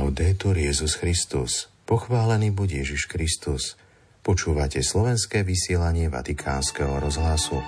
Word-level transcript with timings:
Laudetur 0.00 0.56
Jezus 0.56 0.96
Christus. 0.96 1.68
Pochválený 1.84 2.56
buď 2.56 2.80
Ježiš 2.80 3.04
Kristus. 3.04 3.76
Počúvate 4.24 4.80
slovenské 4.80 5.44
vysielanie 5.44 6.08
Vatikánskeho 6.08 7.04
rozhlasu. 7.04 7.60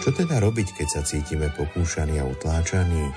Čo 0.00 0.08
teda 0.16 0.40
robiť, 0.40 0.72
keď 0.72 0.88
sa 0.88 1.04
cítime 1.04 1.52
pokúšaní 1.52 2.16
a 2.16 2.24
utláčaní? 2.24 3.12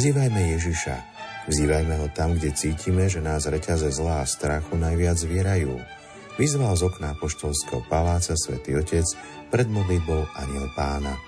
Vzývajme 0.00 0.48
Ježiša. 0.56 0.96
Vzývajme 1.44 1.94
ho 2.00 2.08
tam, 2.16 2.40
kde 2.40 2.56
cítime, 2.56 3.04
že 3.12 3.20
nás 3.20 3.44
reťaze 3.44 3.92
zlá 3.92 4.24
a 4.24 4.30
strachu 4.32 4.80
najviac 4.80 5.20
zvierajú. 5.20 5.97
Vyzval 6.38 6.78
z 6.78 6.86
okna 6.86 7.18
poštolského 7.18 7.82
paláca 7.90 8.38
svätý 8.38 8.78
Otec 8.78 9.02
pred 9.50 9.66
modlitbou 9.66 10.22
Aniel 10.38 10.70
Pána. 10.78 11.18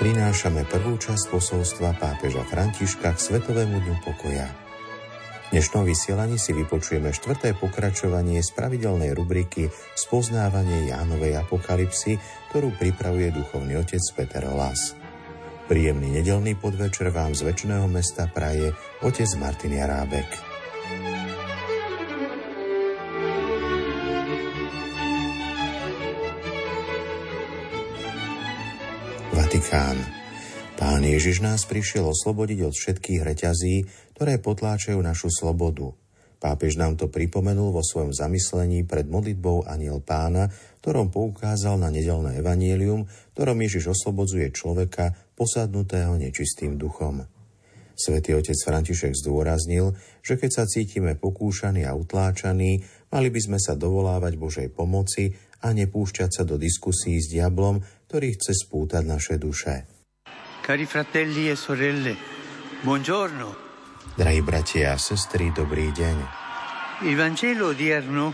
Prinášame 0.00 0.64
prvú 0.64 0.96
časť 0.96 1.28
posolstva 1.28 1.92
pápeža 2.00 2.48
Františka 2.48 3.12
k 3.12 3.18
Svetovému 3.20 3.76
dňu 3.76 3.96
pokoja. 4.08 4.48
V 4.48 5.46
dnešnom 5.52 5.84
vysielaní 5.84 6.40
si 6.40 6.56
vypočujeme 6.56 7.12
štvrté 7.12 7.60
pokračovanie 7.60 8.40
z 8.40 8.48
pravidelnej 8.56 9.12
rubriky 9.12 9.68
Spoznávanie 9.92 10.88
Jánovej 10.96 11.44
apokalipsy, 11.44 12.16
ktorú 12.48 12.72
pripravuje 12.80 13.28
duchovný 13.28 13.76
otec 13.76 14.00
Peter 14.16 14.48
Olas. 14.48 14.96
Príjemný 15.68 16.24
nedelný 16.24 16.56
podvečer 16.56 17.12
vám 17.12 17.36
z 17.36 17.44
väčšného 17.52 17.84
mesta 17.84 18.24
praje 18.32 18.72
otec 19.04 19.28
Martin 19.36 19.76
Jarábek. 19.76 20.28
Vatikán. 29.48 29.96
Pán 30.76 31.00
Ježiš 31.00 31.40
nás 31.40 31.64
prišiel 31.64 32.04
oslobodiť 32.04 32.68
od 32.68 32.76
všetkých 32.76 33.24
reťazí, 33.24 33.80
ktoré 34.12 34.36
potláčajú 34.44 35.00
našu 35.00 35.32
slobodu. 35.32 35.88
Pápež 36.36 36.76
nám 36.76 37.00
to 37.00 37.08
pripomenul 37.08 37.72
vo 37.72 37.80
svojom 37.80 38.12
zamyslení 38.12 38.84
pred 38.84 39.08
modlitbou 39.08 39.64
Aniel 39.64 40.04
pána, 40.04 40.52
ktorom 40.84 41.08
poukázal 41.08 41.80
na 41.80 41.88
nedelné 41.88 42.44
evanielium, 42.44 43.08
ktorom 43.32 43.56
Ježiš 43.64 43.96
oslobodzuje 43.96 44.52
človeka 44.52 45.16
posadnutého 45.32 46.12
nečistým 46.20 46.76
duchom. 46.76 47.24
Svetý 47.96 48.36
otec 48.36 48.52
František 48.52 49.16
zdôraznil, 49.16 49.96
že 50.20 50.36
keď 50.36 50.50
sa 50.52 50.64
cítime 50.68 51.16
pokúšaní 51.16 51.88
a 51.88 51.96
utláčaní, 51.96 52.84
mali 53.08 53.28
by 53.32 53.40
sme 53.40 53.56
sa 53.56 53.72
dovolávať 53.80 54.36
Božej 54.36 54.68
pomoci 54.76 55.32
a 55.64 55.74
nepúšťať 55.74 56.30
sa 56.30 56.42
do 56.44 56.54
diskusí 56.54 57.18
s 57.18 57.32
diablom, 57.32 57.82
ktorý 58.08 58.40
chce 58.40 58.56
spútať 58.56 59.04
naše 59.04 59.36
duše. 59.36 59.84
Cari 60.64 60.88
fratelli 60.88 61.52
e 61.52 61.56
sorelle, 61.60 62.16
buongiorno. 62.80 63.52
Drahí 64.16 64.40
bratia 64.40 64.96
a 64.96 64.98
sestry, 64.98 65.52
dobrý 65.52 65.92
deň. 65.92 66.16
Il 67.04 67.14
Vangelo 67.20 67.76
odierno 67.76 68.32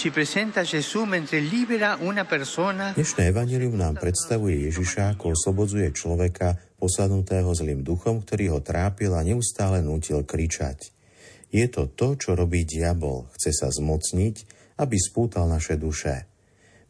ci 0.00 0.08
presenta 0.08 0.64
Gesù 0.64 1.04
mentre 1.04 1.38
libera 1.38 2.00
una 2.00 2.24
persona. 2.24 2.96
Dnešné 2.96 3.28
evanelium 3.28 3.76
nám 3.76 4.00
predstavuje 4.00 4.72
Ježiša, 4.72 5.14
ako 5.14 5.36
oslobodzuje 5.36 5.92
človeka 5.92 6.56
posadnutého 6.74 7.52
zlým 7.52 7.84
duchom, 7.84 8.24
ktorý 8.24 8.56
ho 8.56 8.60
trápil 8.64 9.12
a 9.12 9.20
neustále 9.20 9.84
nutil 9.84 10.24
kričať. 10.24 10.90
Je 11.52 11.68
to 11.68 11.92
to, 11.92 12.16
čo 12.16 12.34
robí 12.34 12.66
diabol. 12.66 13.28
Chce 13.36 13.52
sa 13.52 13.68
zmocniť, 13.70 14.36
aby 14.80 14.96
spútal 14.98 15.46
naše 15.46 15.78
duše. 15.78 16.33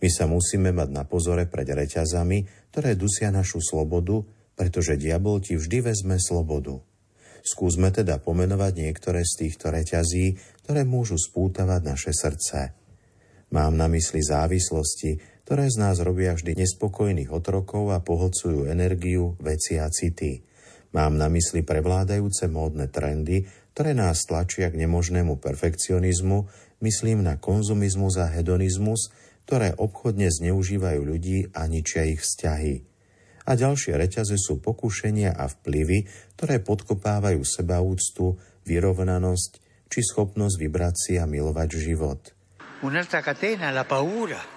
My 0.04 0.12
sa 0.12 0.28
musíme 0.28 0.69
mať 0.69 0.92
na 0.92 1.09
pozore 1.09 1.48
pred 1.48 1.65
reťazami, 1.65 2.69
ktoré 2.69 2.92
dusia 2.92 3.32
našu 3.32 3.65
slobodu, 3.65 4.20
pretože 4.53 5.00
diabol 5.00 5.41
ti 5.41 5.56
vždy 5.56 5.81
vezme 5.81 6.20
slobodu. 6.20 6.76
Skúsme 7.41 7.88
teda 7.88 8.20
pomenovať 8.20 8.84
niektoré 8.84 9.25
z 9.25 9.48
týchto 9.48 9.72
reťazí, 9.72 10.37
ktoré 10.60 10.84
môžu 10.84 11.16
spútavať 11.16 11.81
naše 11.88 12.12
srdce. 12.12 12.76
Mám 13.48 13.81
na 13.81 13.88
mysli 13.88 14.20
závislosti, 14.20 15.41
ktoré 15.48 15.72
z 15.72 15.81
nás 15.81 15.97
robia 16.04 16.37
vždy 16.37 16.53
nespokojných 16.53 17.32
otrokov 17.32 17.88
a 17.88 18.04
pohlcujú 18.04 18.69
energiu, 18.69 19.41
veci 19.41 19.81
a 19.81 19.88
city. 19.88 20.44
Mám 20.93 21.16
na 21.16 21.32
mysli 21.32 21.64
prevládajúce 21.64 22.53
módne 22.53 22.93
trendy, 22.93 23.48
ktoré 23.72 23.97
nás 23.97 24.28
tlačia 24.28 24.69
k 24.69 24.84
nemožnému 24.84 25.41
perfekcionizmu, 25.41 26.44
myslím 26.84 27.25
na 27.25 27.41
konzumizmus 27.41 28.20
a 28.20 28.28
hedonizmus, 28.28 29.09
ktoré 29.44 29.77
obchodne 29.77 30.32
zneužívajú 30.32 31.00
ľudí 31.05 31.53
a 31.53 31.69
ničia 31.69 32.09
ich 32.09 32.25
vzťahy. 32.25 32.84
A 33.44 33.60
ďalšie 33.60 33.93
reťaze 34.00 34.41
sú 34.41 34.56
pokušenia 34.65 35.37
a 35.37 35.53
vplyvy, 35.53 36.09
ktoré 36.37 36.65
podkopávajú 36.65 37.44
sebaúctu, 37.44 38.41
vyrovnanosť 38.65 39.60
či 39.93 40.00
schopnosť 40.00 40.56
vybrať 40.56 40.94
si 40.97 41.12
a 41.21 41.28
milovať 41.28 41.69
život. 41.77 42.32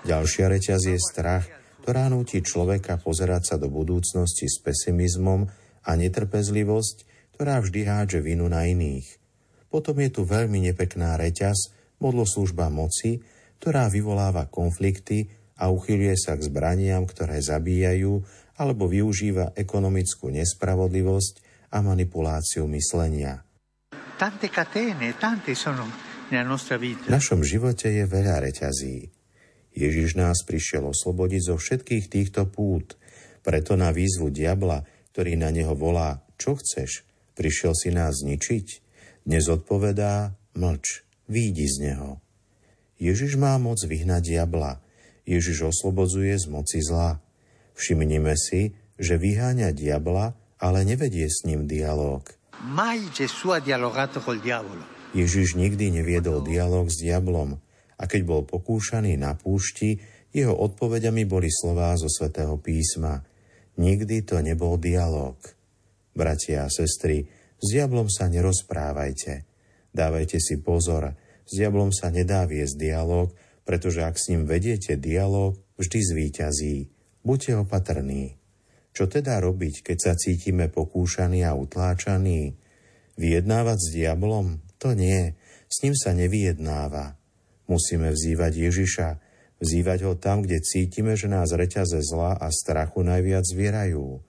Ďalšia 0.08 0.46
reťaz 0.48 0.82
je 0.88 1.00
strach, 1.00 1.46
ktorá 1.84 2.08
núti 2.12 2.44
človeka 2.44 3.00
pozerať 3.00 3.44
sa 3.44 3.56
do 3.60 3.68
budúcnosti 3.72 4.48
s 4.48 4.60
pesimizmom 4.64 5.48
a 5.88 5.92
netrpezlivosť, 5.96 6.98
ktorá 7.36 7.64
vždy 7.64 7.82
hádže 7.88 8.20
vinu 8.20 8.48
na 8.48 8.68
iných. 8.68 9.08
Potom 9.68 10.00
je 10.00 10.10
tu 10.12 10.24
veľmi 10.24 10.64
nepekná 10.64 11.20
reťaz, 11.20 11.76
modloslužba 12.00 12.72
moci, 12.72 13.24
ktorá 13.58 13.90
vyvoláva 13.90 14.46
konflikty 14.48 15.30
a 15.58 15.74
uchyľuje 15.74 16.16
sa 16.18 16.38
k 16.38 16.46
zbraniam, 16.46 17.04
ktoré 17.10 17.42
zabíjajú 17.42 18.22
alebo 18.58 18.90
využíva 18.90 19.54
ekonomickú 19.54 20.34
nespravodlivosť 20.34 21.34
a 21.74 21.82
manipuláciu 21.82 22.66
myslenia. 22.74 23.46
V 27.08 27.14
našom 27.14 27.42
živote 27.46 27.88
je 27.94 28.04
veľa 28.10 28.44
reťazí. 28.50 29.14
Ježiš 29.78 30.18
nás 30.18 30.42
prišiel 30.42 30.90
oslobodiť 30.90 31.42
zo 31.54 31.56
všetkých 31.62 32.06
týchto 32.10 32.50
pút, 32.50 32.98
preto 33.46 33.78
na 33.78 33.94
výzvu 33.94 34.34
diabla, 34.34 34.82
ktorý 35.14 35.38
na 35.38 35.54
neho 35.54 35.78
volá, 35.78 36.26
čo 36.42 36.58
chceš, 36.58 37.06
prišiel 37.38 37.78
si 37.78 37.94
nás 37.94 38.26
zničiť, 38.26 38.68
dnes 39.30 39.46
odpovedá, 39.48 40.34
mlč, 40.58 41.06
výjdi 41.30 41.68
z 41.70 41.78
neho. 41.94 42.27
Ježiš 42.98 43.38
má 43.38 43.58
moc 43.62 43.78
vyhnať 43.82 44.22
diabla. 44.34 44.82
Ježiš 45.24 45.74
oslobodzuje 45.74 46.34
z 46.38 46.46
moci 46.50 46.82
zla. 46.82 47.22
Všimnime 47.78 48.34
si, 48.34 48.74
že 48.98 49.22
vyháňa 49.22 49.74
diabla, 49.74 50.34
ale 50.58 50.80
nevedie 50.82 51.30
s 51.30 51.46
ním 51.46 51.70
dialog. 51.70 52.26
Ježiš 55.14 55.54
nikdy 55.54 55.94
neviedol 56.02 56.42
dialog 56.42 56.90
s 56.90 56.98
diablom 56.98 57.62
a 57.98 58.04
keď 58.06 58.22
bol 58.26 58.42
pokúšaný 58.46 59.18
na 59.18 59.34
púšti, 59.34 59.98
jeho 60.30 60.54
odpovedami 60.54 61.26
boli 61.26 61.50
slová 61.50 61.98
zo 61.98 62.06
svätého 62.06 62.58
písma. 62.62 63.26
Nikdy 63.78 64.26
to 64.26 64.42
nebol 64.42 64.78
dialog. 64.78 65.38
Bratia 66.14 66.66
a 66.66 66.70
sestry, 66.70 67.26
s 67.58 67.66
diablom 67.74 68.10
sa 68.10 68.30
nerozprávajte. 68.30 69.46
Dávajte 69.90 70.38
si 70.38 70.62
pozor, 70.62 71.14
s 71.48 71.52
diablom 71.56 71.96
sa 71.96 72.12
nedá 72.12 72.44
viesť 72.44 72.76
dialog, 72.76 73.32
pretože 73.64 74.04
ak 74.04 74.20
s 74.20 74.36
ním 74.36 74.44
vediete 74.44 75.00
dialog, 75.00 75.56
vždy 75.80 76.00
zvíťazí. 76.04 76.76
Buďte 77.24 77.64
opatrní. 77.64 78.36
Čo 78.92 79.08
teda 79.08 79.40
robiť, 79.40 79.86
keď 79.88 79.98
sa 79.98 80.14
cítime 80.18 80.68
pokúšaní 80.68 81.48
a 81.48 81.56
utláčaní? 81.56 82.60
Vyjednávať 83.16 83.78
s 83.80 83.88
diablom? 83.96 84.60
To 84.84 84.92
nie. 84.92 85.38
S 85.68 85.84
ním 85.84 85.96
sa 85.96 86.12
nevyjednáva. 86.12 87.16
Musíme 87.68 88.10
vzývať 88.16 88.54
Ježiša, 88.72 89.10
vzývať 89.60 90.00
ho 90.08 90.14
tam, 90.16 90.48
kde 90.48 90.64
cítime, 90.64 91.20
že 91.20 91.28
nás 91.28 91.52
reťaze 91.52 92.00
zla 92.00 92.40
a 92.40 92.48
strachu 92.50 93.04
najviac 93.04 93.44
zvierajú. 93.44 94.24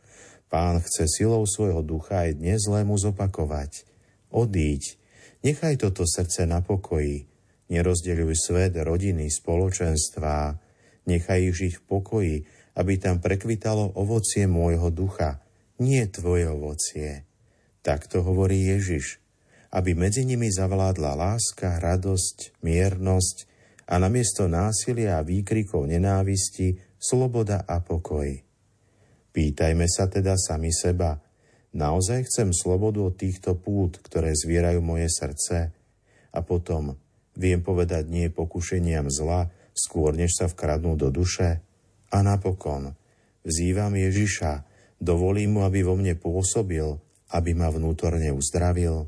Pán 0.49 0.81
chce 0.81 1.05
silou 1.07 1.45
svojho 1.45 1.85
ducha 1.85 2.27
aj 2.27 2.41
dnes 2.41 2.65
zlému 2.65 2.97
zopakovať. 2.97 3.85
Odíď, 4.33 4.97
Nechaj 5.39 5.79
toto 5.79 6.03
srdce 6.03 6.51
na 6.51 6.67
pokoji. 6.67 7.23
Nerozdeľuj 7.71 8.35
svet, 8.35 8.75
rodiny, 8.75 9.31
spoločenstvá. 9.31 10.59
Nechaj 11.07 11.41
ich 11.47 11.55
žiť 11.55 11.73
v 11.79 11.83
pokoji, 11.87 12.37
aby 12.75 12.93
tam 12.99 13.23
prekvitalo 13.23 13.95
ovocie 13.95 14.51
môjho 14.51 14.91
ducha, 14.91 15.39
nie 15.79 16.03
tvoje 16.11 16.51
ovocie. 16.51 17.23
Tak 17.87 18.11
to 18.11 18.27
hovorí 18.27 18.67
Ježiš, 18.67 19.23
aby 19.71 19.95
medzi 19.95 20.27
nimi 20.27 20.51
zavládla 20.51 21.15
láska, 21.15 21.79
radosť, 21.79 22.59
miernosť 22.67 23.37
a 23.89 24.01
namiesto 24.03 24.51
násilia 24.51 25.23
a 25.23 25.27
výkrikov 25.27 25.87
nenávisti 25.87 26.83
sloboda 26.99 27.63
a 27.63 27.79
pokoj. 27.79 28.27
Pýtajme 29.31 29.87
sa 29.87 30.11
teda 30.11 30.35
sami 30.35 30.75
seba– 30.75 31.15
Naozaj 31.79 32.27
chcem 32.27 32.51
slobodu 32.51 33.07
od 33.07 33.15
týchto 33.15 33.55
pút, 33.55 34.03
ktoré 34.03 34.35
zvierajú 34.35 34.83
moje 34.83 35.07
srdce? 35.15 35.71
A 36.35 36.43
potom 36.43 36.99
viem 37.39 37.63
povedať 37.63 38.11
nie 38.11 38.35
pokušeniam 38.35 39.07
zla, 39.07 39.47
skôr 39.71 40.19
než 40.19 40.35
sa 40.35 40.51
vkradnú 40.51 40.99
do 40.99 41.15
duše? 41.15 41.63
A 42.11 42.19
napokon 42.27 42.99
vzývam 43.47 43.95
Ježiša, 43.95 44.67
dovolím 44.99 45.55
mu, 45.55 45.61
aby 45.63 45.87
vo 45.87 45.95
mne 45.95 46.19
pôsobil, 46.19 46.99
aby 47.31 47.51
ma 47.55 47.71
vnútorne 47.71 48.35
uzdravil. 48.35 49.07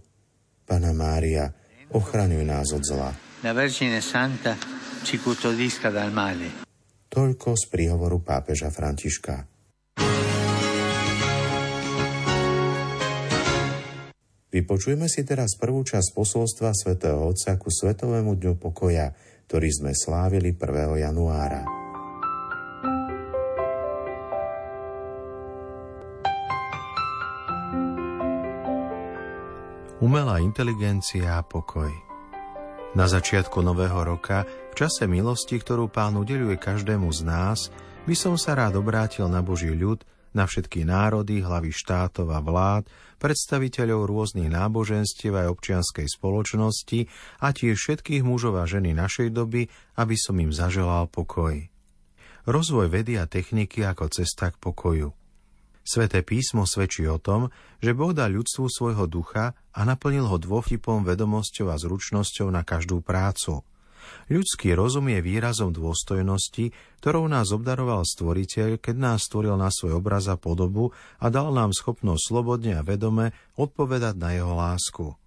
Pana 0.62 0.94
Mária, 0.94 1.50
ochraňuj 1.90 2.46
nás 2.46 2.70
od 2.70 2.86
zla. 2.86 3.10
La 3.42 3.50
Vergine 3.50 3.98
Santa 3.98 4.54
ci 5.02 5.18
custodisca 5.18 5.90
dal 5.90 6.14
male. 6.14 6.62
Toľko 7.10 7.58
z 7.58 7.64
príhovoru 7.66 8.22
pápeža 8.22 8.70
Františka. 8.70 9.50
Vypočujeme 14.50 15.06
si 15.06 15.22
teraz 15.22 15.54
prvú 15.54 15.86
časť 15.86 16.10
posolstva 16.10 16.74
svätého 16.74 17.22
Otca 17.22 17.54
ku 17.54 17.70
Svetovému 17.70 18.34
dňu 18.34 18.58
pokoja, 18.58 19.14
ktorý 19.46 19.70
sme 19.70 19.92
slávili 19.94 20.58
1. 20.58 21.06
januára. 21.06 21.62
Umelá 30.02 30.42
inteligencia 30.42 31.38
a 31.38 31.46
pokoj 31.46 31.92
Na 32.98 33.06
začiatku 33.06 33.62
nového 33.62 34.02
roka, 34.02 34.42
v 34.74 34.74
čase 34.74 35.06
milosti, 35.06 35.62
ktorú 35.62 35.86
pán 35.86 36.18
udeluje 36.18 36.58
každému 36.58 37.06
z 37.14 37.22
nás, 37.22 37.70
by 38.02 38.18
som 38.18 38.34
sa 38.34 38.58
rád 38.58 38.82
obrátil 38.82 39.30
na 39.30 39.46
Boží 39.46 39.70
ľud, 39.70 40.02
na 40.32 40.46
všetky 40.46 40.86
národy, 40.86 41.42
hlavy 41.42 41.74
štátov 41.74 42.30
a 42.30 42.40
vlád, 42.42 42.86
predstaviteľov 43.18 44.08
rôznych 44.08 44.48
náboženstiev 44.48 45.34
aj 45.34 45.46
občianskej 45.52 46.06
spoločnosti 46.06 47.00
a 47.42 47.50
tiež 47.50 47.76
všetkých 47.76 48.22
mužov 48.22 48.58
a 48.58 48.64
ženy 48.64 48.94
našej 48.94 49.34
doby, 49.34 49.66
aby 49.98 50.16
som 50.16 50.38
im 50.38 50.54
zaželal 50.54 51.10
pokoj. 51.10 51.68
Rozvoj 52.48 52.88
vedy 52.88 53.20
a 53.20 53.28
techniky 53.28 53.84
ako 53.84 54.08
cesta 54.10 54.48
k 54.48 54.56
pokoju. 54.56 55.12
Sveté 55.80 56.22
písmo 56.22 56.68
svedčí 56.68 57.08
o 57.08 57.18
tom, 57.18 57.50
že 57.82 57.96
Boh 57.96 58.14
dá 58.14 58.30
ľudstvu 58.30 58.68
svojho 58.68 59.10
ducha 59.10 59.58
a 59.74 59.80
naplnil 59.82 60.28
ho 60.28 60.38
dôvtipom, 60.38 61.02
vedomosťou 61.02 61.72
a 61.72 61.76
zručnosťou 61.76 62.48
na 62.52 62.62
každú 62.62 63.02
prácu– 63.02 63.60
Ľudský 64.30 64.74
rozum 64.78 65.10
je 65.10 65.20
výrazom 65.24 65.74
dôstojnosti, 65.74 66.70
ktorou 67.02 67.26
nás 67.26 67.50
obdaroval 67.50 68.06
Stvoriteľ, 68.06 68.78
keď 68.78 68.96
nás 68.96 69.26
stvoril 69.26 69.58
na 69.58 69.72
svoj 69.72 69.98
obraz 69.98 70.30
a 70.30 70.38
podobu 70.38 70.94
a 71.18 71.26
dal 71.32 71.50
nám 71.50 71.74
schopnosť 71.74 72.22
slobodne 72.30 72.78
a 72.78 72.86
vedome 72.86 73.34
odpovedať 73.58 74.14
na 74.16 74.36
jeho 74.36 74.54
lásku. 74.54 75.18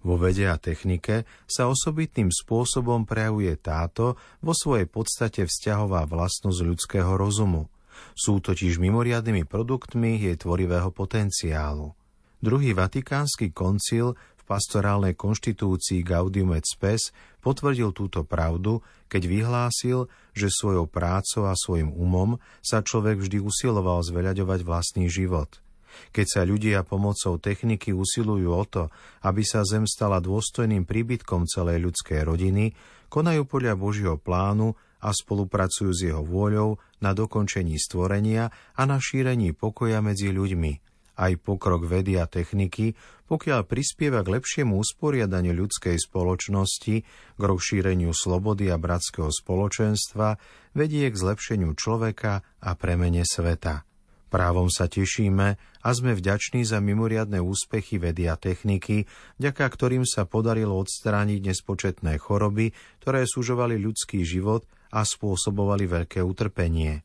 Vo 0.00 0.16
vede 0.16 0.48
a 0.48 0.56
technike 0.56 1.28
sa 1.44 1.68
osobitným 1.68 2.32
spôsobom 2.32 3.04
prejavuje 3.04 3.52
táto 3.60 4.16
vo 4.40 4.56
svojej 4.56 4.88
podstate 4.88 5.44
vzťahová 5.44 6.08
vlastnosť 6.08 6.60
ľudského 6.64 7.12
rozumu. 7.20 7.68
Sú 8.16 8.40
totiž 8.40 8.80
mimoriadnymi 8.80 9.44
produktmi 9.44 10.24
jej 10.24 10.36
tvorivého 10.40 10.88
potenciálu. 10.88 11.92
Druhý 12.40 12.72
vatikánsky 12.72 13.52
koncil 13.52 14.16
pastorálnej 14.50 15.14
konštitúcii 15.14 16.02
Gaudium 16.02 16.58
et 16.58 16.66
Spes 16.66 17.14
potvrdil 17.38 17.94
túto 17.94 18.26
pravdu, 18.26 18.82
keď 19.06 19.22
vyhlásil, 19.30 20.10
že 20.34 20.50
svojou 20.50 20.90
prácou 20.90 21.46
a 21.46 21.54
svojim 21.54 21.94
umom 21.94 22.42
sa 22.58 22.82
človek 22.82 23.22
vždy 23.22 23.38
usiloval 23.38 24.02
zveľaďovať 24.02 24.66
vlastný 24.66 25.06
život. 25.06 25.62
Keď 26.10 26.26
sa 26.26 26.42
ľudia 26.42 26.82
pomocou 26.82 27.38
techniky 27.38 27.94
usilujú 27.94 28.50
o 28.50 28.64
to, 28.66 28.90
aby 29.22 29.46
sa 29.46 29.62
zem 29.62 29.86
stala 29.86 30.18
dôstojným 30.18 30.82
príbytkom 30.82 31.46
celej 31.46 31.86
ľudskej 31.86 32.26
rodiny, 32.26 32.74
konajú 33.06 33.46
podľa 33.46 33.74
Božieho 33.78 34.16
plánu 34.18 34.74
a 35.02 35.10
spolupracujú 35.14 35.90
s 35.90 36.00
jeho 36.06 36.22
vôľou 36.22 36.78
na 37.02 37.10
dokončení 37.14 37.74
stvorenia 37.78 38.50
a 38.74 38.82
na 38.86 38.98
šírení 38.98 39.54
pokoja 39.54 40.02
medzi 40.02 40.34
ľuďmi– 40.34 40.72
aj 41.20 41.36
pokrok 41.44 41.84
vedy 41.84 42.16
a 42.16 42.24
techniky, 42.24 42.96
pokiaľ 43.28 43.68
prispieva 43.68 44.24
k 44.24 44.40
lepšiemu 44.40 44.80
usporiadaniu 44.80 45.52
ľudskej 45.52 46.00
spoločnosti, 46.00 46.96
k 47.36 47.42
rozšíreniu 47.44 48.16
slobody 48.16 48.72
a 48.72 48.80
bratského 48.80 49.28
spoločenstva, 49.28 50.40
vedie 50.72 51.04
k 51.12 51.14
zlepšeniu 51.14 51.76
človeka 51.76 52.40
a 52.64 52.70
premene 52.72 53.22
sveta. 53.28 53.84
Právom 54.30 54.70
sa 54.70 54.86
tešíme 54.86 55.58
a 55.58 55.88
sme 55.90 56.14
vďační 56.14 56.62
za 56.62 56.78
mimoriadne 56.78 57.42
úspechy 57.42 57.98
vedy 57.98 58.30
a 58.30 58.38
techniky, 58.38 59.10
vďaka 59.42 59.66
ktorým 59.66 60.06
sa 60.06 60.22
podarilo 60.22 60.78
odstrániť 60.78 61.50
nespočetné 61.50 62.14
choroby, 62.22 62.70
ktoré 63.02 63.26
súžovali 63.26 63.74
ľudský 63.82 64.22
život 64.22 64.70
a 64.94 65.02
spôsobovali 65.02 65.90
veľké 65.90 66.22
utrpenie. 66.22 67.02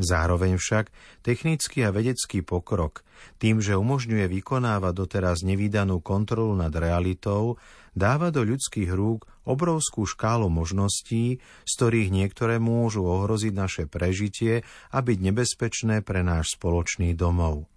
Zároveň 0.00 0.56
však 0.56 0.88
technický 1.20 1.84
a 1.84 1.92
vedecký 1.92 2.40
pokrok, 2.40 3.04
tým, 3.36 3.60
že 3.60 3.76
umožňuje 3.76 4.26
vykonávať 4.32 4.92
doteraz 4.96 5.44
nevýdanú 5.44 6.00
kontrolu 6.00 6.56
nad 6.56 6.72
realitou, 6.72 7.60
dáva 7.92 8.32
do 8.32 8.42
ľudských 8.42 8.90
rúk 8.90 9.28
obrovskú 9.46 10.08
škálu 10.08 10.50
možností, 10.50 11.38
z 11.40 11.72
ktorých 11.76 12.10
niektoré 12.10 12.56
môžu 12.58 13.06
ohroziť 13.06 13.52
naše 13.54 13.84
prežitie 13.86 14.66
a 14.90 14.98
byť 14.98 15.18
nebezpečné 15.20 16.02
pre 16.02 16.26
náš 16.26 16.58
spoločný 16.58 17.14
domov. 17.14 17.69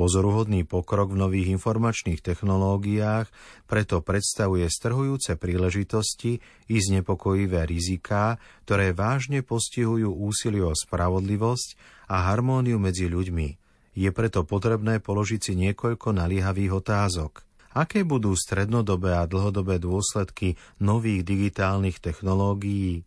Pozoruhodný 0.00 0.64
pokrok 0.64 1.12
v 1.12 1.28
nových 1.28 1.52
informačných 1.60 2.24
technológiách 2.24 3.28
preto 3.68 4.00
predstavuje 4.00 4.64
strhujúce 4.64 5.36
príležitosti 5.36 6.40
i 6.72 6.76
znepokojivé 6.80 7.68
riziká, 7.68 8.40
ktoré 8.64 8.96
vážne 8.96 9.44
postihujú 9.44 10.08
úsilie 10.08 10.64
o 10.64 10.72
spravodlivosť 10.72 11.76
a 12.08 12.32
harmóniu 12.32 12.80
medzi 12.80 13.12
ľuďmi. 13.12 13.60
Je 13.92 14.08
preto 14.08 14.48
potrebné 14.48 15.04
položiť 15.04 15.40
si 15.44 15.52
niekoľko 15.68 16.16
naliehavých 16.16 16.80
otázok. 16.80 17.44
Aké 17.76 18.00
budú 18.00 18.32
strednodobé 18.32 19.20
a 19.20 19.28
dlhodobé 19.28 19.76
dôsledky 19.76 20.56
nových 20.80 21.28
digitálnych 21.28 22.00
technológií? 22.00 23.04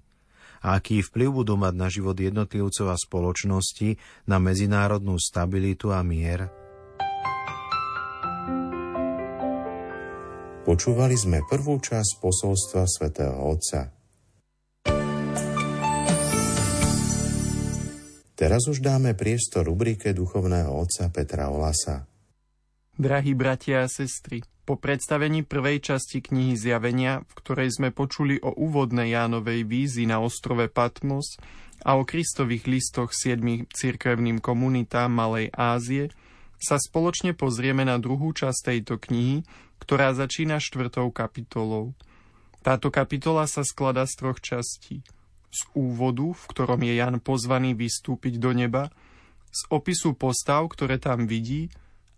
a 0.64 0.80
aký 0.80 1.04
vplyv 1.04 1.44
budú 1.44 1.60
mať 1.60 1.74
na 1.76 1.92
život 1.92 2.16
jednotlivcov 2.16 2.88
a 2.88 2.96
spoločnosti, 2.96 4.00
na 4.24 4.40
medzinárodnú 4.40 5.20
stabilitu 5.20 5.92
a 5.92 6.00
mier? 6.08 6.63
Počúvali 10.74 11.14
sme 11.14 11.46
prvú 11.46 11.78
časť 11.78 12.18
posolstva 12.18 12.90
svätého 12.90 13.38
Otca. 13.46 13.94
Teraz 18.34 18.66
už 18.66 18.82
dáme 18.82 19.14
priestor 19.14 19.70
rubrike 19.70 20.18
duchovného 20.18 20.74
otca 20.74 21.14
Petra 21.14 21.54
Olasa. 21.54 22.10
Drahí 22.98 23.38
bratia 23.38 23.86
a 23.86 23.88
sestry, 23.88 24.42
po 24.66 24.82
predstavení 24.82 25.46
prvej 25.46 25.94
časti 25.94 26.26
knihy 26.26 26.58
Zjavenia, 26.58 27.22
v 27.22 27.32
ktorej 27.38 27.70
sme 27.78 27.94
počuli 27.94 28.42
o 28.42 28.58
úvodnej 28.58 29.14
Jánovej 29.14 29.70
vízi 29.70 30.10
na 30.10 30.26
ostrove 30.26 30.74
Patmos 30.74 31.38
a 31.86 32.02
o 32.02 32.02
Kristových 32.02 32.66
listoch 32.66 33.14
siedmých 33.14 33.70
cirkevným 33.70 34.42
komunitám 34.42 35.14
Malej 35.14 35.54
Ázie, 35.54 36.10
sa 36.64 36.80
spoločne 36.80 37.36
pozrieme 37.36 37.84
na 37.84 38.00
druhú 38.00 38.32
časť 38.32 38.72
tejto 38.72 38.96
knihy, 38.96 39.44
ktorá 39.84 40.16
začína 40.16 40.64
štvrtou 40.64 41.12
kapitolou. 41.12 41.92
Táto 42.64 42.88
kapitola 42.88 43.44
sa 43.52 43.68
skladá 43.68 44.08
z 44.08 44.24
troch 44.24 44.40
častí. 44.40 45.04
Z 45.52 45.68
úvodu, 45.76 46.32
v 46.32 46.44
ktorom 46.48 46.80
je 46.88 46.94
Jan 46.96 47.20
pozvaný 47.20 47.76
vystúpiť 47.76 48.40
do 48.40 48.56
neba, 48.56 48.88
z 49.52 49.68
opisu 49.70 50.16
postav, 50.16 50.66
ktoré 50.72 50.98
tam 50.98 51.28
vidí, 51.28 51.68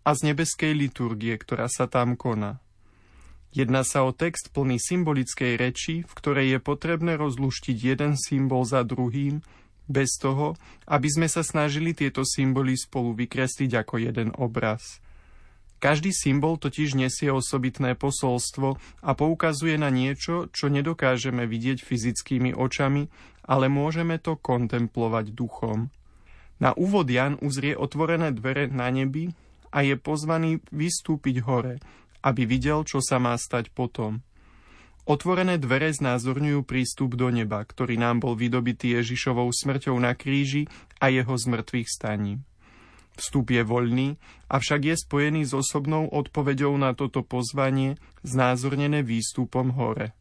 a 0.05 0.13
z 0.13 0.31
nebeskej 0.31 0.77
liturgie, 0.77 1.33
ktorá 1.33 1.65
sa 1.65 1.89
tam 1.89 2.13
koná. 2.13 2.61
Jedná 3.49 3.81
sa 3.81 4.05
o 4.05 4.13
text 4.13 4.53
plný 4.53 4.77
symbolickej 4.77 5.57
reči, 5.57 6.05
v 6.05 6.11
ktorej 6.13 6.47
je 6.55 6.59
potrebné 6.61 7.17
rozluštiť 7.17 7.75
jeden 7.75 8.13
symbol 8.13 8.61
za 8.69 8.85
druhým, 8.85 9.41
bez 9.85 10.17
toho, 10.17 10.57
aby 10.89 11.07
sme 11.09 11.27
sa 11.29 11.45
snažili 11.45 11.93
tieto 11.93 12.25
symboly 12.25 12.73
spolu 12.77 13.13
vykresliť 13.13 13.71
ako 13.85 13.95
jeden 14.01 14.29
obraz. 14.37 15.01
Každý 15.83 16.15
symbol 16.15 16.57
totiž 16.57 16.97
nesie 16.97 17.29
osobitné 17.29 17.93
posolstvo 17.99 18.79
a 19.05 19.11
poukazuje 19.13 19.77
na 19.77 19.93
niečo, 19.93 20.49
čo 20.49 20.71
nedokážeme 20.71 21.45
vidieť 21.45 21.83
fyzickými 21.83 22.55
očami, 22.57 23.11
ale 23.45 23.69
môžeme 23.69 24.17
to 24.17 24.39
kontemplovať 24.39 25.35
duchom. 25.35 25.93
Na 26.57 26.71
úvod 26.73 27.11
Jan 27.11 27.35
uzrie 27.43 27.75
otvorené 27.75 28.31
dvere 28.31 28.71
na 28.71 28.87
nebi 28.87 29.35
a 29.75 29.83
je 29.83 29.99
pozvaný 29.99 30.63
vystúpiť 30.71 31.43
hore, 31.43 31.83
aby 32.23 32.47
videl, 32.47 32.87
čo 32.87 33.03
sa 33.03 33.19
má 33.19 33.35
stať 33.35 33.69
potom. 33.75 34.23
Otvorené 35.05 35.61
dvere 35.61 35.93
znázorňujú 35.93 36.65
prístup 36.65 37.13
do 37.13 37.29
neba, 37.29 37.61
ktorý 37.61 37.97
nám 38.01 38.25
bol 38.25 38.33
vydobitý 38.33 38.97
Ježišovou 38.97 39.53
smrťou 39.53 39.93
na 40.01 40.17
kríži 40.17 40.65
a 40.97 41.13
jeho 41.13 41.33
zmrtvých 41.37 41.85
staním. 41.85 42.41
Vstup 43.15 43.53
je 43.53 43.63
voľný, 43.63 44.17
avšak 44.51 44.81
je 44.91 44.95
spojený 44.97 45.47
s 45.47 45.53
osobnou 45.55 46.09
odpoveďou 46.09 46.75
na 46.75 46.91
toto 46.97 47.23
pozvanie, 47.23 48.01
znázornené 48.25 49.05
výstupom 49.05 49.71
hore. 49.77 50.11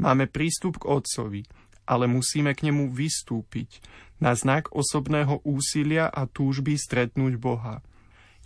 Máme 0.00 0.30
prístup 0.30 0.80
k 0.80 0.88
Otcovi 0.88 1.44
ale 1.86 2.10
musíme 2.10 2.52
k 2.52 2.68
nemu 2.68 2.90
vystúpiť 2.90 3.80
na 4.18 4.34
znak 4.34 4.74
osobného 4.74 5.40
úsilia 5.46 6.10
a 6.10 6.26
túžby 6.26 6.74
stretnúť 6.74 7.38
Boha. 7.38 7.80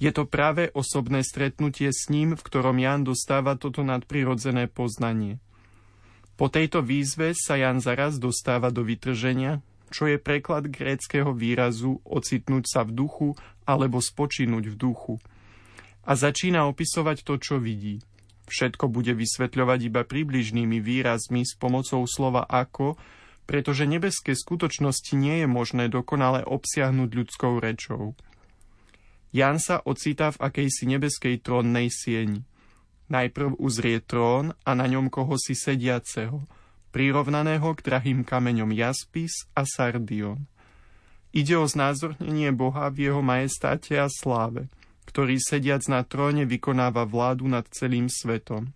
Je 0.00 0.12
to 0.12 0.28
práve 0.28 0.72
osobné 0.72 1.24
stretnutie 1.24 1.92
s 1.92 2.08
ním, 2.08 2.36
v 2.36 2.44
ktorom 2.44 2.76
Jan 2.80 3.04
dostáva 3.04 3.56
toto 3.56 3.84
nadprirodzené 3.84 4.68
poznanie. 4.68 5.40
Po 6.40 6.48
tejto 6.48 6.80
výzve 6.80 7.36
sa 7.36 7.60
Jan 7.60 7.84
zaraz 7.84 8.16
dostáva 8.16 8.72
do 8.72 8.80
vytrženia, 8.80 9.60
čo 9.92 10.08
je 10.08 10.16
preklad 10.16 10.72
gréckého 10.72 11.36
výrazu 11.36 12.00
ocitnúť 12.00 12.64
sa 12.64 12.80
v 12.80 12.96
duchu 12.96 13.28
alebo 13.68 14.00
spočinúť 14.00 14.72
v 14.72 14.76
duchu. 14.80 15.14
A 16.08 16.16
začína 16.16 16.64
opisovať 16.64 17.28
to, 17.28 17.36
čo 17.36 17.60
vidí. 17.60 18.00
Všetko 18.48 18.88
bude 18.88 19.12
vysvetľovať 19.12 19.92
iba 19.92 20.00
približnými 20.00 20.80
výrazmi 20.80 21.44
s 21.44 21.52
pomocou 21.60 22.08
slova 22.08 22.48
ako, 22.48 22.96
pretože 23.44 23.84
nebeské 23.84 24.32
skutočnosti 24.32 25.12
nie 25.12 25.44
je 25.44 25.48
možné 25.50 25.92
dokonale 25.92 26.40
obsiahnuť 26.40 27.10
ľudskou 27.20 27.60
rečou. 27.60 28.16
Jan 29.36 29.60
sa 29.60 29.84
ocitá 29.84 30.32
v 30.32 30.40
akejsi 30.40 30.88
nebeskej 30.88 31.44
trónnej 31.44 31.92
sieni. 31.92 32.48
Najprv 33.10 33.58
uzrie 33.58 33.98
trón 33.98 34.54
a 34.62 34.70
na 34.78 34.86
ňom 34.86 35.10
koho 35.10 35.34
si 35.34 35.58
sediaceho, 35.58 36.46
prirovnaného 36.94 37.74
k 37.74 37.80
drahým 37.82 38.22
kameňom 38.22 38.70
jaspis 38.70 39.50
a 39.58 39.66
sardion. 39.66 40.46
Ide 41.34 41.58
o 41.58 41.66
znázornenie 41.66 42.54
Boha 42.54 42.90
v 42.90 43.10
jeho 43.10 43.22
majestáte 43.22 43.98
a 43.98 44.06
sláve– 44.06 44.66
ktorý 45.10 45.42
sediac 45.42 45.82
na 45.90 46.06
tróne 46.06 46.46
vykonáva 46.46 47.02
vládu 47.02 47.50
nad 47.50 47.66
celým 47.74 48.06
svetom. 48.06 48.70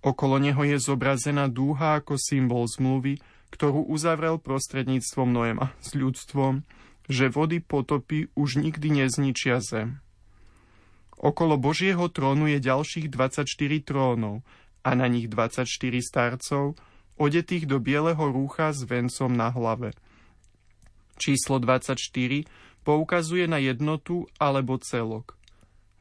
Okolo 0.00 0.40
neho 0.40 0.64
je 0.64 0.80
zobrazená 0.80 1.52
dúha 1.52 2.00
ako 2.00 2.16
symbol 2.16 2.64
zmluvy, 2.64 3.20
ktorú 3.52 3.84
uzavrel 3.84 4.40
prostredníctvom 4.40 5.28
Noema 5.28 5.76
s 5.84 5.92
ľudstvom, 5.92 6.64
že 7.12 7.28
vody 7.28 7.60
potopy 7.60 8.32
už 8.32 8.64
nikdy 8.64 9.04
nezničia 9.04 9.60
zem. 9.60 10.00
Okolo 11.16 11.56
Božieho 11.56 12.12
trónu 12.12 12.48
je 12.52 12.60
ďalších 12.60 13.08
24 13.08 13.48
trónov 13.82 14.44
a 14.84 14.92
na 14.92 15.08
nich 15.08 15.26
24 15.32 15.64
starcov, 16.04 16.76
odetých 17.16 17.64
do 17.64 17.80
bieleho 17.80 18.20
rúcha 18.28 18.70
s 18.76 18.84
vencom 18.84 19.32
na 19.32 19.48
hlave. 19.48 19.96
Číslo 21.16 21.56
24 21.56 21.96
poukazuje 22.84 23.48
na 23.48 23.56
jednotu 23.56 24.28
alebo 24.36 24.76
celok. 24.76 25.34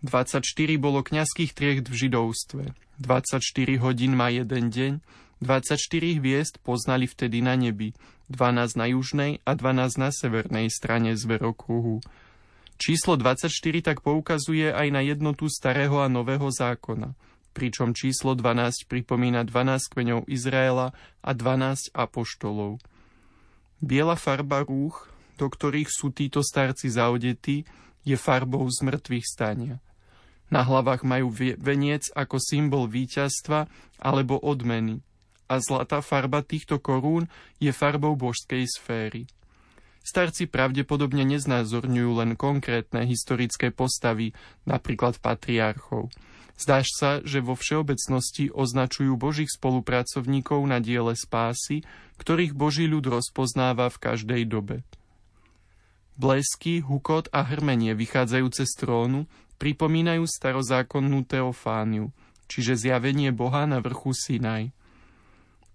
24 0.03 0.43
bolo 0.77 1.01
kňazských 1.01 1.51
triech 1.55 1.79
v 1.87 1.95
židovstve. 1.95 2.63
24 3.01 3.41
hodín 3.81 4.13
má 4.13 4.29
jeden 4.29 4.69
deň, 4.69 4.93
24 5.41 6.19
hviezd 6.21 6.61
poznali 6.61 7.09
vtedy 7.09 7.41
na 7.41 7.57
nebi, 7.57 7.97
12 8.29 8.79
na 8.79 8.85
južnej 8.91 9.31
a 9.43 9.51
12 9.57 9.97
na 9.97 10.09
severnej 10.13 10.67
strane 10.69 11.17
zverokruhu. 11.17 12.05
Číslo 12.75 13.15
24 13.15 13.51
tak 13.81 14.03
poukazuje 14.03 14.71
aj 14.71 14.87
na 14.91 15.01
jednotu 15.01 15.47
starého 15.47 16.03
a 16.03 16.11
nového 16.11 16.51
zákona, 16.51 17.15
pričom 17.55 17.95
číslo 17.95 18.35
12 18.35 18.87
pripomína 18.91 19.47
12 19.47 19.91
kmeňov 19.95 20.19
Izraela 20.27 20.91
a 21.23 21.31
12 21.31 21.95
apoštolov. 21.95 22.83
Biela 23.79 24.19
farba 24.19 24.63
rúch 24.63 25.15
do 25.35 25.47
ktorých 25.51 25.91
sú 25.91 26.11
títo 26.15 26.39
starci 26.39 26.87
zaodetí, 26.87 27.67
je 28.05 28.15
farbou 28.15 28.63
zmrtvých 28.69 29.25
stania. 29.25 29.77
Na 30.47 30.61
hlavách 30.61 31.01
majú 31.01 31.33
veniec 31.57 32.13
ako 32.13 32.37
symbol 32.37 32.85
víťazstva 32.85 33.65
alebo 33.97 34.37
odmeny 34.37 35.01
a 35.49 35.57
zlatá 35.57 36.05
farba 36.05 36.45
týchto 36.45 36.77
korún 36.77 37.25
je 37.57 37.73
farbou 37.73 38.13
božskej 38.13 38.65
sféry. 38.69 39.25
Starci 40.05 40.45
pravdepodobne 40.45 41.25
neznázorňujú 41.25 42.11
len 42.21 42.37
konkrétne 42.37 43.09
historické 43.09 43.73
postavy, 43.73 44.37
napríklad 44.69 45.17
patriarchov. 45.17 46.13
Zdáš 46.55 46.87
sa, 46.93 47.11
že 47.25 47.41
vo 47.41 47.57
všeobecnosti 47.57 48.53
označujú 48.53 49.17
božích 49.17 49.49
spolupracovníkov 49.49 50.61
na 50.69 50.77
diele 50.77 51.17
spásy, 51.17 51.83
ktorých 52.21 52.55
Boží 52.55 52.87
ľud 52.87 53.03
rozpoznáva 53.11 53.91
v 53.91 53.97
každej 53.97 54.41
dobe. 54.47 54.85
Blesky, 56.15 56.79
hukot 56.79 57.27
a 57.35 57.43
hrmenie 57.43 57.91
vychádzajúce 57.91 58.63
z 58.63 58.73
trónu 58.79 59.27
pripomínajú 59.59 60.23
starozákonnú 60.23 61.27
teofániu, 61.27 62.15
čiže 62.47 62.87
zjavenie 62.87 63.35
Boha 63.35 63.67
na 63.67 63.83
vrchu 63.83 64.15
Sinaj. 64.15 64.71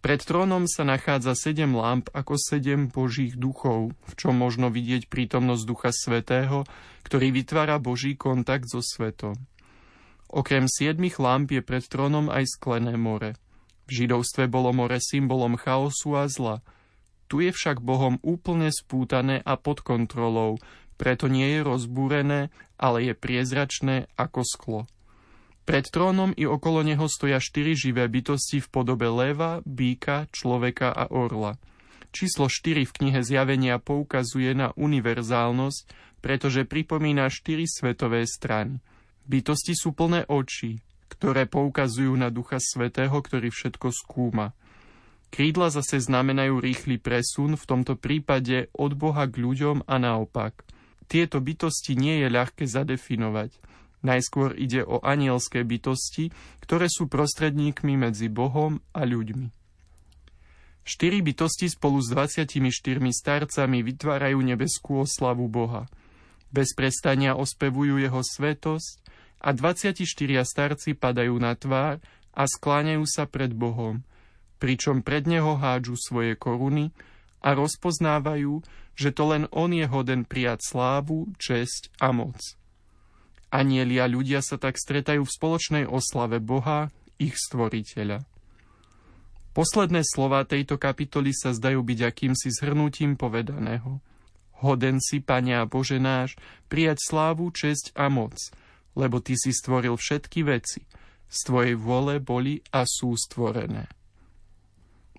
Pred 0.00 0.20
trónom 0.24 0.64
sa 0.64 0.82
nachádza 0.88 1.36
sedem 1.36 1.76
lamp 1.76 2.08
ako 2.16 2.40
sedem 2.40 2.88
božích 2.88 3.36
duchov, 3.36 3.92
v 4.08 4.12
čom 4.16 4.32
možno 4.32 4.72
vidieť 4.72 5.12
prítomnosť 5.12 5.62
Ducha 5.68 5.92
Svetého, 5.92 6.64
ktorý 7.04 7.32
vytvára 7.36 7.76
Boží 7.76 8.16
kontakt 8.16 8.68
so 8.72 8.80
svetom. 8.80 9.36
Okrem 10.32 10.64
siedmých 10.64 11.20
lamp 11.20 11.52
je 11.52 11.60
pred 11.60 11.84
trónom 11.84 12.32
aj 12.32 12.48
sklené 12.48 12.96
more. 12.96 13.36
V 13.84 13.90
židovstve 13.92 14.48
bolo 14.48 14.72
more 14.72 14.96
symbolom 15.02 15.60
chaosu 15.60 16.16
a 16.16 16.24
zla– 16.26 16.58
tu 17.30 17.38
je 17.38 17.54
však 17.54 17.78
Bohom 17.78 18.18
úplne 18.26 18.74
spútané 18.74 19.38
a 19.46 19.54
pod 19.54 19.86
kontrolou, 19.86 20.58
preto 20.98 21.30
nie 21.30 21.46
je 21.46 21.60
rozbúrené, 21.62 22.50
ale 22.74 23.06
je 23.06 23.14
priezračné 23.14 24.10
ako 24.18 24.42
sklo. 24.42 24.80
Pred 25.70 25.86
trónom 25.94 26.34
i 26.34 26.50
okolo 26.50 26.82
neho 26.82 27.06
stoja 27.06 27.38
štyri 27.38 27.78
živé 27.78 28.10
bytosti 28.10 28.58
v 28.58 28.66
podobe 28.74 29.06
leva, 29.06 29.62
býka, 29.62 30.26
človeka 30.34 30.90
a 30.90 31.06
orla. 31.14 31.62
Číslo 32.10 32.50
4 32.50 32.90
v 32.90 32.90
knihe 32.90 33.22
Zjavenia 33.22 33.78
poukazuje 33.78 34.50
na 34.50 34.74
univerzálnosť, 34.74 35.82
pretože 36.18 36.66
pripomína 36.66 37.30
štyri 37.30 37.70
svetové 37.70 38.26
strany. 38.26 38.82
Bytosti 39.30 39.78
sú 39.78 39.94
plné 39.94 40.26
očí, 40.26 40.82
ktoré 41.06 41.46
poukazujú 41.46 42.18
na 42.18 42.34
Ducha 42.34 42.58
Svetého, 42.58 43.14
ktorý 43.14 43.54
všetko 43.54 43.94
skúma. 43.94 44.50
Krídla 45.30 45.70
zase 45.70 46.02
znamenajú 46.02 46.58
rýchly 46.58 46.98
presun, 46.98 47.54
v 47.54 47.62
tomto 47.70 47.94
prípade 47.94 48.66
od 48.74 48.98
Boha 48.98 49.30
k 49.30 49.38
ľuďom 49.38 49.86
a 49.86 50.02
naopak. 50.02 50.66
Tieto 51.06 51.38
bytosti 51.38 51.94
nie 51.94 52.26
je 52.26 52.26
ľahké 52.26 52.66
zadefinovať. 52.66 53.69
Najskôr 54.00 54.56
ide 54.56 54.80
o 54.80 55.00
anielské 55.04 55.60
bytosti, 55.64 56.32
ktoré 56.64 56.88
sú 56.88 57.08
prostredníkmi 57.08 58.00
medzi 58.00 58.32
Bohom 58.32 58.80
a 58.96 59.04
ľuďmi. 59.04 59.52
Štyri 60.80 61.20
bytosti 61.20 61.68
spolu 61.68 62.00
s 62.00 62.08
24 62.08 62.56
starcami 63.12 63.84
vytvárajú 63.84 64.40
nebeskú 64.40 65.04
oslavu 65.04 65.46
Boha. 65.46 65.84
Bez 66.48 66.72
prestania 66.72 67.36
ospevujú 67.36 68.00
jeho 68.00 68.24
svetosť 68.24 69.04
a 69.44 69.52
24 69.52 70.02
starci 70.42 70.96
padajú 70.96 71.36
na 71.36 71.52
tvár 71.54 72.00
a 72.32 72.42
skláňajú 72.48 73.04
sa 73.04 73.28
pred 73.28 73.52
Bohom– 73.52 74.00
pričom 74.60 75.00
pred 75.00 75.24
neho 75.24 75.56
hádžu 75.56 75.96
svoje 75.96 76.36
koruny 76.36 76.92
a 77.40 77.56
rozpoznávajú, 77.56 78.60
že 78.92 79.10
to 79.16 79.24
len 79.32 79.48
on 79.48 79.72
je 79.72 79.88
hoden 79.88 80.28
prijať 80.28 80.60
slávu, 80.68 81.32
česť 81.40 81.88
a 82.04 82.12
moc. 82.12 82.59
Anieli 83.50 83.98
a 83.98 84.06
ľudia 84.06 84.46
sa 84.46 84.62
tak 84.62 84.78
stretajú 84.78 85.26
v 85.26 85.34
spoločnej 85.34 85.84
oslave 85.90 86.38
Boha, 86.38 86.94
ich 87.18 87.34
stvoriteľa. 87.34 88.22
Posledné 89.50 90.06
slova 90.06 90.46
tejto 90.46 90.78
kapitoly 90.78 91.34
sa 91.34 91.50
zdajú 91.50 91.82
byť 91.82 91.98
akýmsi 92.06 92.48
zhrnutím 92.54 93.18
povedaného. 93.18 93.98
Hoden 94.62 95.02
si, 95.02 95.18
Pane 95.18 95.58
a 95.58 95.66
Bože 95.66 95.98
náš, 95.98 96.38
prijať 96.70 97.02
slávu, 97.02 97.50
česť 97.50 97.90
a 97.98 98.06
moc, 98.06 98.38
lebo 98.94 99.18
Ty 99.18 99.34
si 99.34 99.50
stvoril 99.50 99.98
všetky 99.98 100.46
veci. 100.46 100.86
Z 101.26 101.50
Tvojej 101.50 101.74
vôle 101.74 102.22
boli 102.22 102.62
a 102.70 102.86
sú 102.86 103.18
stvorené. 103.18 103.90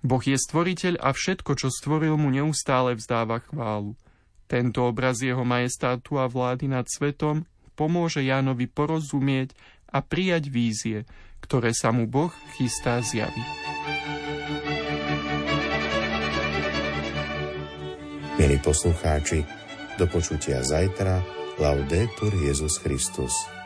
Boh 0.02 0.24
je 0.24 0.40
stvoriteľ 0.40 1.04
a 1.04 1.12
všetko, 1.12 1.52
čo 1.60 1.68
stvoril 1.68 2.16
mu 2.16 2.32
neustále 2.32 2.96
vzdáva 2.96 3.44
chválu. 3.44 4.00
Tento 4.48 4.88
obraz 4.88 5.20
jeho 5.20 5.44
majestátu 5.44 6.18
a 6.18 6.26
vlády 6.32 6.72
nad 6.72 6.88
svetom 6.88 7.44
pomôže 7.76 8.24
Jánovi 8.24 8.68
porozumieť 8.68 9.56
a 9.92 10.00
prijať 10.00 10.48
vízie, 10.48 11.00
ktoré 11.44 11.76
sa 11.76 11.92
mu 11.92 12.08
Boh 12.08 12.32
chystá 12.56 13.04
zjaviť. 13.04 13.50
Milí 18.40 18.58
poslucháči, 18.64 19.46
do 20.02 20.06
počutia 20.10 20.66
zajtra. 20.66 21.22
Laudetur 21.62 22.34
Jezus 22.42 22.82
Christus. 22.82 23.61